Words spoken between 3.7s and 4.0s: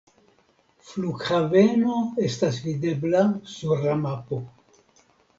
la